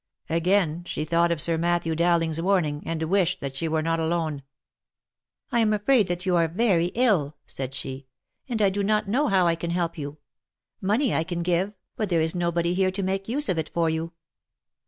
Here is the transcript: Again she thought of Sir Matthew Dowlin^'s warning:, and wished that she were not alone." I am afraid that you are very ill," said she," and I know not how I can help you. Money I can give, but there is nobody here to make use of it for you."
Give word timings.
Again 0.31 0.83
she 0.87 1.05
thought 1.05 1.31
of 1.31 1.39
Sir 1.39 1.59
Matthew 1.59 1.93
Dowlin^'s 1.93 2.41
warning:, 2.41 2.81
and 2.87 3.03
wished 3.03 3.39
that 3.39 3.55
she 3.55 3.67
were 3.67 3.83
not 3.83 3.99
alone." 3.99 4.41
I 5.51 5.59
am 5.59 5.73
afraid 5.73 6.07
that 6.07 6.25
you 6.25 6.35
are 6.37 6.47
very 6.47 6.87
ill," 6.95 7.35
said 7.45 7.75
she," 7.75 8.07
and 8.49 8.63
I 8.63 8.71
know 8.71 8.81
not 9.07 9.29
how 9.31 9.45
I 9.45 9.53
can 9.53 9.69
help 9.69 9.99
you. 9.99 10.17
Money 10.81 11.13
I 11.13 11.23
can 11.23 11.43
give, 11.43 11.73
but 11.97 12.09
there 12.09 12.19
is 12.19 12.33
nobody 12.33 12.73
here 12.73 12.89
to 12.89 13.03
make 13.03 13.29
use 13.29 13.47
of 13.47 13.59
it 13.59 13.69
for 13.75 13.91
you." 13.91 14.13